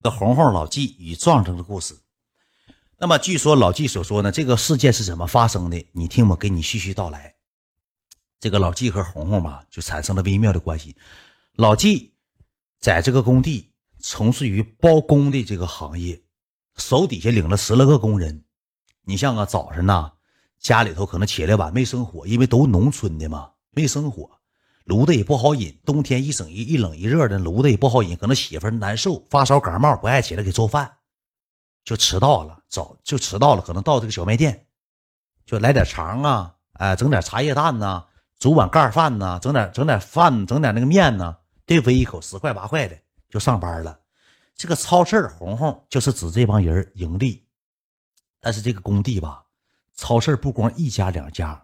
[0.00, 1.96] 的红红老纪与壮壮的故事。
[2.98, 5.86] 那么，据说老纪所说呢，这个事件是怎么发生的？
[5.92, 7.34] 你听我给你细细道来。
[8.40, 10.96] 这个老纪和红红吧，就产生了微妙的关系。
[11.54, 12.14] 老纪
[12.80, 16.22] 在这个工地从事于包工的这个行业，
[16.76, 18.44] 手底下领了十来个工人。
[19.02, 20.12] 你像啊，早晨呢，
[20.60, 24.37] 家里头可能起来晚，没生火，因为都农村的嘛，没生火。
[24.88, 30.90] 炉子也不好引，冬天一整一一冷一热的，炉子也不好引，可能媳妇难受，发烧感冒，不爱起来给做饭，
[31.84, 34.66] 就迟到了，早就迟到了，可能到这个小卖店，
[35.44, 38.06] 就来点肠啊，哎，整点茶叶蛋呐，
[38.38, 42.98] 煮碗盖饭呐，整点整点饭，整点那个面呐，对付一口十块八块的
[43.28, 44.00] 就上班了。
[44.56, 47.44] 这个超市红红就是指这帮人盈利，
[48.40, 49.44] 但是这个工地吧，
[49.94, 51.62] 超市不光一家两家。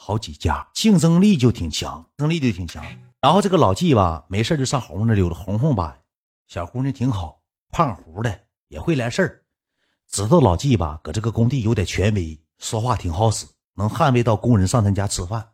[0.00, 2.86] 好几家，竞争力就挺强，竞争力就挺强。
[3.20, 5.34] 然后这个老纪吧，没事就上红红那溜达。
[5.34, 5.98] 红红吧，
[6.46, 9.44] 小姑娘挺好，胖乎的，也会来事儿。
[10.06, 15.50] 知道老纪吧，搁这个工地有点权威，说话挺好使，能捍卫到工人上他家吃饭。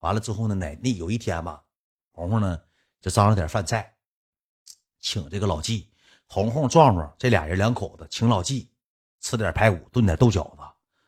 [0.00, 1.62] 完了之后呢，哪那有一天吧，
[2.12, 2.60] 红红呢
[3.00, 3.94] 就张罗点饭菜，
[5.00, 5.88] 请这个老纪。
[6.26, 8.70] 红红、壮壮这俩人两口子请老纪
[9.20, 10.62] 吃点排骨，炖点豆角子，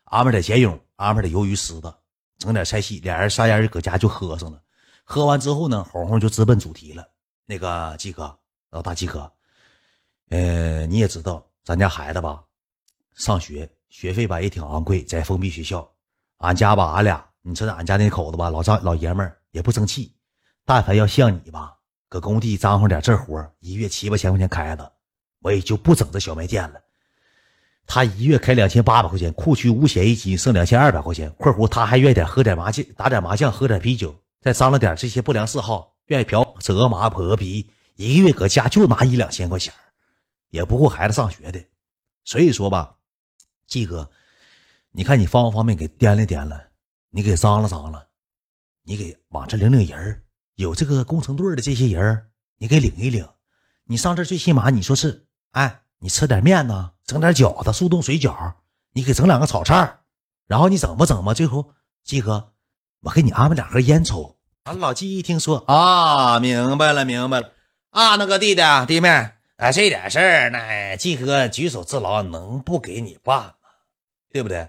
[0.04, 2.01] 安排点咸蛹，安排点鱿鱼丝的。
[2.42, 4.60] 整点菜系，俩人仨人搁家就喝上了。
[5.04, 7.08] 喝完之后呢，红红就直奔主题了。
[7.46, 8.36] 那个季哥，
[8.70, 9.32] 老大季哥，
[10.30, 12.42] 呃，你也知道咱家孩子吧，
[13.14, 15.88] 上学学费吧也挺昂贵，在封闭学校。
[16.38, 20.12] 俺家吧，俺俩，你知道俺家那口子吧，老张老爷们儿也不争气。
[20.64, 21.76] 但凡要像你吧，
[22.08, 24.92] 搁工地张罗点这活，一月七八千块钱开的，
[25.42, 26.80] 我也就不整这小卖店了。
[27.86, 31.30] 他一月开两千八百块钱，库区五险一金剩两千二百块钱。
[31.32, 39.74] 括弧他还愿意点喝点麻将，打点麻将，喝点啤酒，再张罗点这些不良嗜好，愿意嫖、折麻、破皮，一个月搁家就拿一两千块钱，
[40.48, 41.62] 也不顾孩子上学的。
[42.24, 42.94] 所以说吧，
[43.66, 44.10] 季哥，
[44.92, 46.60] 你看你方不方便给掂量掂量，
[47.10, 48.02] 你给张罗张罗，
[48.84, 50.22] 你给往这领领人
[50.54, 53.28] 有这个工程队的这些人你给领一领。
[53.84, 55.80] 你上这最起码你说是，哎。
[56.02, 58.54] 你吃点面呢，整点饺子、速冻水饺，
[58.92, 60.00] 你给整两个炒菜，
[60.48, 61.32] 然后你整吧整吧？
[61.32, 61.70] 最后，
[62.02, 62.54] 季哥，
[63.02, 64.36] 我给你安排两盒烟抽。
[64.64, 67.52] 俺老季一听说啊，明白了，明白了
[67.90, 69.08] 啊，那个弟弟弟妹，
[69.58, 73.54] 哎，这点事儿，那季哥举手之劳能不给你办吗？
[74.32, 74.68] 对不对？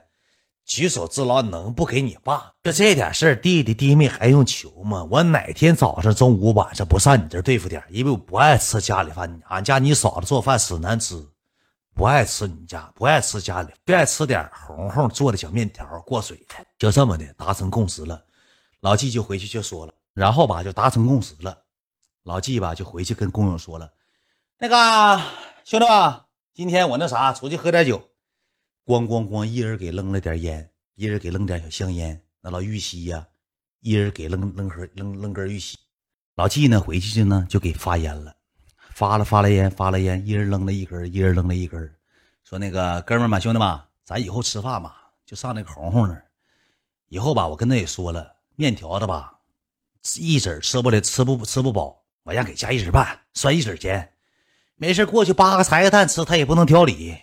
[0.65, 2.53] 举手之劳能不给你爸？
[2.63, 5.05] 就这点事儿，弟弟弟妹还用求吗？
[5.11, 7.83] 我哪天早上、中午、晚上不上你这对付点？
[7.89, 11.21] 因为我不爱吃家里饭，俺家你嫂子做饭死难吃，
[11.93, 18.23] 不爱吃你家，不爱吃家里，不爱吃点红红做的小面条过水的，就这么的达成共识了。
[18.79, 21.57] 老纪就回去就说了，然后吧就达成共识了。
[22.23, 23.91] 老纪吧就回去跟工友说了，
[24.59, 25.21] 那个
[25.65, 26.21] 兄弟们，
[26.53, 28.01] 今天我那啥出去喝点酒。
[28.85, 29.45] 咣咣咣！
[29.45, 32.21] 一人给扔了点烟，一人给扔点小香烟。
[32.41, 33.25] 那老玉溪呀，
[33.79, 35.77] 一人给扔扔盒扔扔根玉溪。
[36.35, 38.35] 老纪呢，回去就呢就给发烟了，
[38.93, 41.95] 发了发了烟，发了烟，一人扔了一根，一人扔了一根。
[42.43, 44.93] 说那个哥们儿们，兄弟们，咱以后吃饭嘛，
[45.25, 46.25] 就上那个红红那儿。
[47.07, 49.39] 以后吧，我跟他也说了，面条子吧，
[50.17, 54.11] 一子吃不来，吃不吃不饱，我让给加一子半，算一子钱。
[54.75, 57.15] 没事过去扒个茶叶蛋吃，他也不能挑理。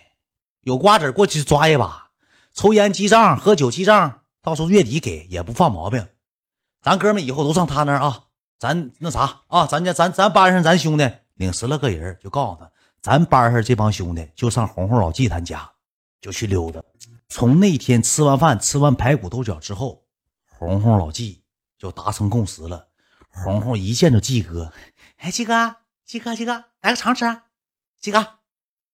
[0.61, 2.11] 有瓜子过去抓一把，
[2.53, 6.07] 抽烟记账，喝酒记账，到时候月底给也不犯毛病。
[6.81, 8.25] 咱哥们以后都上他那儿啊，
[8.59, 12.71] 咱那啥啊，咱家咱咱班上咱兄弟领十来个人，就告诉他，
[13.01, 15.71] 咱班上这帮兄弟就上红红老纪他家，
[16.19, 16.81] 就去溜达。
[17.27, 20.03] 从那天吃完饭，吃完排骨豆角之后，
[20.57, 21.43] 红红老纪
[21.77, 22.87] 就达成共识了。
[23.29, 24.71] 红红一见着季哥，
[25.17, 27.25] 哎，季哥，季哥，季哥，来个肠吃，
[27.99, 28.40] 季哥。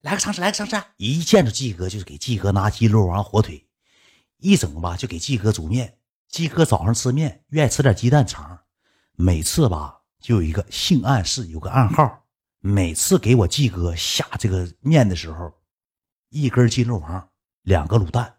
[0.01, 0.81] 来个尝试，来个尝试。
[0.97, 3.67] 一见着季哥，就是给季哥拿鸡肉王火腿，
[4.37, 5.97] 一整吧就给季哥煮面。
[6.29, 8.59] 季哥早上吃面，愿意吃点鸡蛋肠。
[9.13, 12.25] 每次吧就有一个性暗示，有个暗号。
[12.59, 15.51] 每次给我季哥下这个面的时候，
[16.29, 17.29] 一根鸡肉王，
[17.63, 18.35] 两个卤蛋。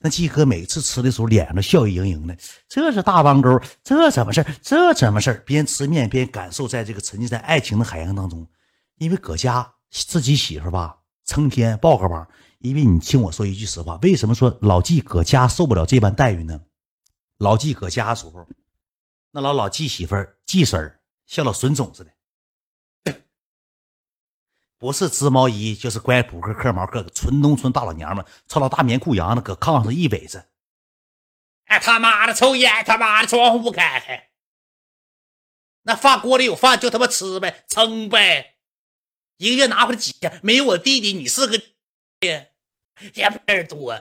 [0.00, 2.36] 那季哥每次吃的时候，脸上都笑意盈盈的。
[2.68, 8.48] 这是大弯钩，这怎么事这怎么事边吃面边感受，在这个沉浸在爱情的海洋当中，
[8.96, 9.71] 因为搁家。
[9.92, 12.26] 自己媳妇吧，成天抱个膀。
[12.58, 16.62] 因为你听我说一句实话，为什么说老纪搁家受不了这般待遇呢？
[17.38, 18.46] 老纪搁家时候，
[19.32, 20.14] 那老老纪媳妇
[20.46, 23.14] 纪婶儿像老孙总似的，
[24.78, 30.46] 不是织毛衣就是乖扑克嗑毛嗑，纯农村大老娘们，穿老大棉裤羊子，搁炕上一围着。
[31.64, 32.84] 哎他妈的，抽烟！
[32.84, 34.30] 他妈的，窗户不开开。
[35.82, 38.51] 那饭锅里有饭就他妈吃呗，撑呗。
[39.38, 41.60] 一个月拿回来几千，没有我弟弟，你是个
[42.20, 43.98] 也不人多，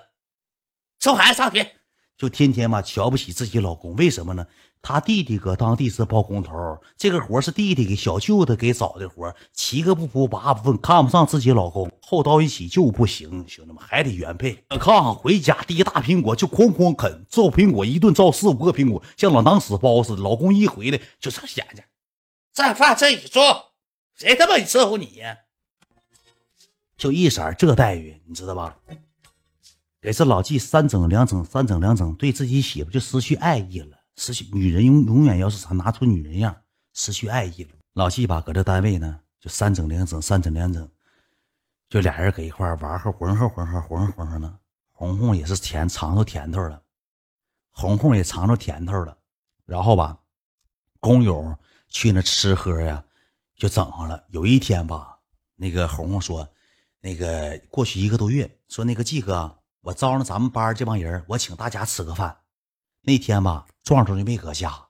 [1.00, 1.76] 送孩子上学，
[2.18, 4.46] 就天天嘛瞧不起自己老公，为什么呢？
[4.84, 6.52] 他弟弟搁当地是包工头，
[6.98, 14.64] 这个活是弟弟给小舅子给找的活，七个不服八不忿，看不上自己老公，后到一起就不行，兄弟们还得原配。
[14.70, 20.22] 炕上回家第一大苹果就哐哐啃，造苹果一顿造四五个苹果，像老囊死包似的。
[20.24, 21.84] 老公一回来就这闲去，
[22.52, 23.71] 这饭自己做，
[24.16, 25.38] 谁他妈伺候你呀？
[26.98, 28.78] 就一色这待遇，你知道吧？
[30.00, 33.98] 给这老纪三整两整三整两整，对自己媳妇就失去爱意了。
[34.18, 36.56] 失去女人永永远要是啥拿出女人样，
[36.94, 37.70] 失去爱意了。
[37.94, 40.88] 老纪吧，搁这单位呢，就三整两整，三整两整，
[41.90, 44.60] 就俩人搁一块玩呵，混合混合混合混合呢。
[44.92, 46.82] 红红也是甜尝着甜头了，
[47.72, 49.18] 红红也尝着甜头了。
[49.66, 50.20] 然后吧，
[51.00, 51.58] 工友
[51.88, 53.04] 去那吃喝呀，
[53.62, 54.26] 就整上了。
[54.30, 55.20] 有一天吧，
[55.56, 56.50] 那个红红说，
[57.00, 62.36] 那个过去一个多月，说那个季哥，我招了咱们班这帮人，我请大家吃个饭。
[63.02, 63.68] 那天吧。
[63.84, 64.88] 壮壮就没搁家，